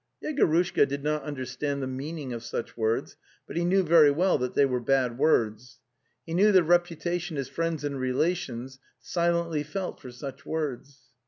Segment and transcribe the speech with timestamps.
[0.23, 4.39] Yego rushka did not understand the meaning of such words, but he knew very well
[4.39, 5.79] they were bad words.
[6.25, 11.03] He knew the repulsion his friends and relations silently felt for such words.